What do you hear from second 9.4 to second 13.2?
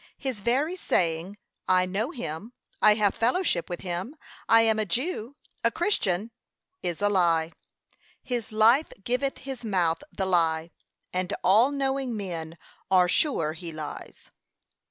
mouth the lie: and all knowing men are